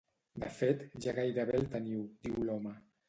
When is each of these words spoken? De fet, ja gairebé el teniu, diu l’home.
De 0.43 0.47
fet, 0.59 0.81
ja 1.05 1.13
gairebé 1.19 1.59
el 1.59 1.69
teniu, 1.75 2.09
diu 2.27 2.43
l’home. 2.49 2.77